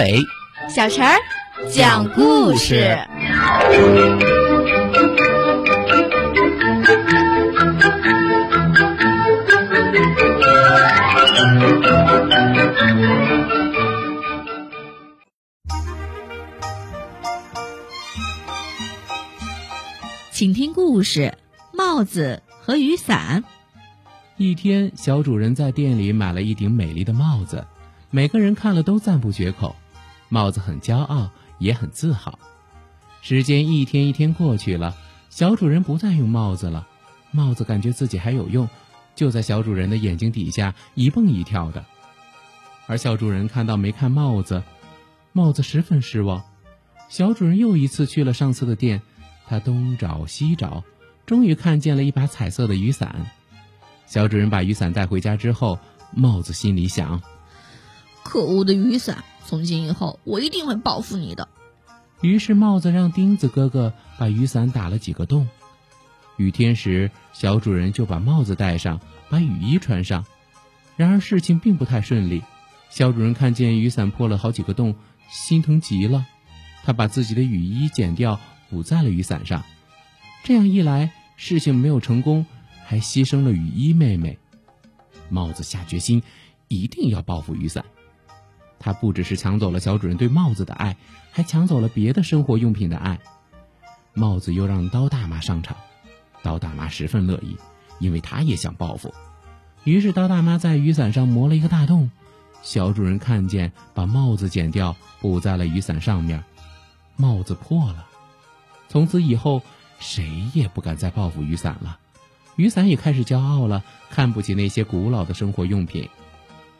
[0.00, 0.24] 阿伟，
[0.74, 1.18] 小陈儿
[1.70, 2.98] 讲故事。
[20.32, 21.36] 请听故事：
[21.74, 23.44] 帽子和雨伞。
[24.38, 27.66] 一天，小主人在店里买了一顶美丽的帽子，
[28.08, 29.76] 每个人看了都赞不绝口。
[30.30, 32.38] 帽子很骄傲，也很自豪。
[33.20, 34.96] 时间一天一天过去了，
[35.28, 36.86] 小主人不再用帽子了，
[37.32, 38.66] 帽子感觉自己还有用，
[39.14, 41.84] 就在小主人的眼睛底下一蹦一跳的。
[42.86, 44.62] 而小主人看到没看帽子，
[45.32, 46.42] 帽子十分失望。
[47.08, 49.02] 小主人又一次去了上次的店，
[49.46, 50.84] 他东找西找，
[51.26, 53.26] 终于看见了一把彩色的雨伞。
[54.06, 55.78] 小主人把雨伞带回家之后，
[56.12, 57.20] 帽子心里想
[58.24, 59.24] ：“可恶的雨伞！
[59.50, 61.48] 从今以后，我一定会报复你的。”
[62.22, 65.48] 于是，帽子让钉子哥哥把雨伞打了几个洞。
[66.36, 70.24] 雨天时，小主人就把帽子戴上，把雨衣穿上。
[70.96, 72.44] 然而，事情并不太顺利。
[72.90, 74.94] 小主人看见雨伞破了好几个洞，
[75.28, 76.26] 心疼极了。
[76.84, 79.64] 他把自己的雨衣剪掉，补在了雨伞上。
[80.44, 82.46] 这样一来，事情没有成功。
[82.84, 84.38] 还牺牲了雨衣妹妹，
[85.28, 86.22] 帽子下决心，
[86.68, 87.84] 一定要报复雨伞。
[88.80, 90.96] 他不只是抢走了小主人对帽子的爱，
[91.30, 93.20] 还抢走了别的生活用品的爱。
[94.14, 95.76] 帽子又让刀大妈上场，
[96.42, 97.56] 刀大妈十分乐意，
[98.00, 99.14] 因为她也想报复。
[99.84, 102.10] 于是刀大妈在雨伞上磨了一个大洞，
[102.62, 106.42] 小主人看见，把帽子剪掉，补在了雨伞上面，
[107.16, 108.06] 帽子破了。
[108.88, 109.62] 从此以后，
[109.98, 111.98] 谁也不敢再报复雨伞了。
[112.56, 116.08] 雨伞也开始骄傲了，看不起那些古老的生活用品。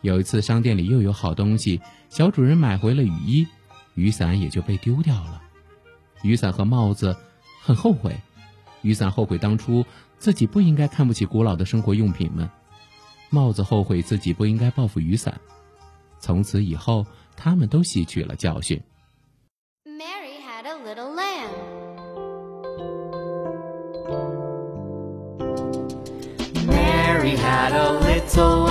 [0.00, 3.46] 有一次，商店里又有好东西，小主人买回了雨衣，
[3.94, 5.42] 雨伞也就被丢掉了。
[6.22, 7.16] 雨伞和帽子
[7.60, 8.16] 很后悔，
[8.82, 9.84] 雨伞后悔当初
[10.16, 12.48] 自己不应该看不起古老的生活用品们，
[13.30, 15.40] 帽子后悔自己不应该报复雨伞。
[16.20, 17.04] 从此以后，
[17.36, 18.80] 他们都吸取了教训。
[19.84, 21.50] Mary had a little lamb.
[26.66, 28.67] Mary had a little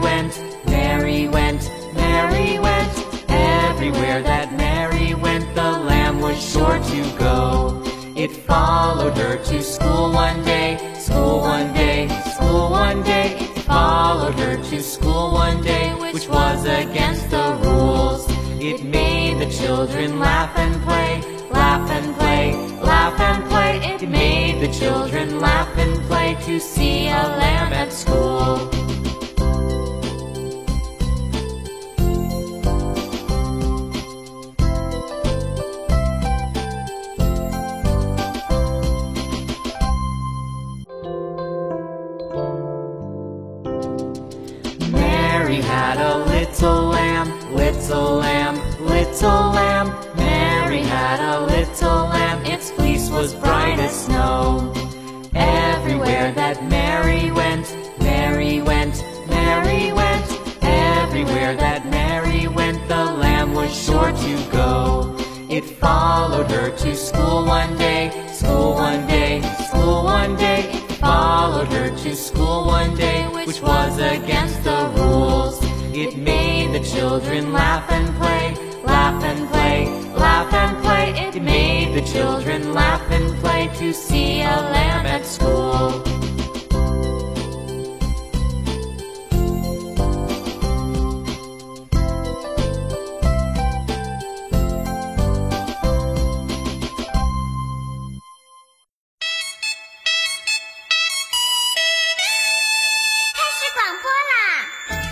[0.00, 2.92] went, Mary went, Mary went.
[3.28, 7.82] Everywhere that Mary went, the lamb was sure to go.
[8.16, 13.36] It followed her to school one day, school one day, school one day.
[13.38, 18.26] It followed her to school one day, which was against the rules.
[18.60, 22.52] It made the children laugh and play, laugh and play,
[22.82, 23.78] laugh and play.
[23.94, 28.79] It made the children laugh and play to see a lamb at school.
[45.50, 48.54] Mary had a little lamb, little lamb,
[48.86, 49.88] little lamb.
[50.16, 54.72] Mary had a little lamb, its fleece was bright as snow.
[55.34, 57.66] Everywhere that Mary went,
[57.98, 60.28] Mary went, Mary went.
[60.62, 65.16] Everywhere that Mary went, the lamb was sure to go.
[65.50, 70.70] It followed her to school one day, school one day, school one day.
[70.72, 74.09] It followed her to school one day, which was against
[77.10, 78.54] children laugh and play,
[78.84, 81.10] laugh and play, laugh and play.
[81.26, 85.59] It made the children laugh and play to see a lamb at school.